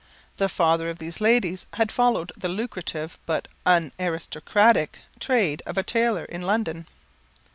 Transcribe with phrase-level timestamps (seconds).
[0.37, 6.25] The father of these ladies had followed the lucrative but unaristocratic trade of a tailor
[6.25, 6.87] in London.